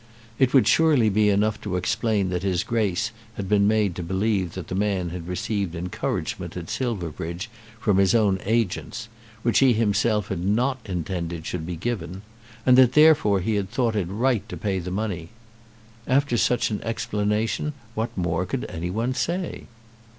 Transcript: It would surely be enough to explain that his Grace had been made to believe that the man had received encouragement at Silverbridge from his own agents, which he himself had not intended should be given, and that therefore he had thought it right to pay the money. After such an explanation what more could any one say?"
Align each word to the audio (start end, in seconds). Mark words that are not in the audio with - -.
It 0.39 0.51
would 0.51 0.67
surely 0.67 1.09
be 1.09 1.29
enough 1.29 1.61
to 1.61 1.75
explain 1.75 2.29
that 2.31 2.41
his 2.41 2.63
Grace 2.63 3.11
had 3.35 3.47
been 3.47 3.67
made 3.67 3.93
to 3.95 4.01
believe 4.01 4.53
that 4.53 4.67
the 4.67 4.73
man 4.73 5.09
had 5.09 5.27
received 5.27 5.75
encouragement 5.75 6.57
at 6.57 6.71
Silverbridge 6.71 7.51
from 7.79 7.99
his 7.99 8.15
own 8.15 8.39
agents, 8.43 9.09
which 9.43 9.59
he 9.59 9.73
himself 9.73 10.29
had 10.29 10.43
not 10.43 10.79
intended 10.85 11.45
should 11.45 11.67
be 11.67 11.75
given, 11.75 12.23
and 12.65 12.79
that 12.79 12.93
therefore 12.93 13.41
he 13.41 13.53
had 13.53 13.69
thought 13.69 13.95
it 13.95 14.07
right 14.09 14.49
to 14.49 14.57
pay 14.57 14.79
the 14.79 14.89
money. 14.89 15.29
After 16.07 16.35
such 16.35 16.71
an 16.71 16.81
explanation 16.81 17.73
what 17.93 18.09
more 18.17 18.47
could 18.47 18.65
any 18.69 18.89
one 18.89 19.13
say?" 19.13 19.65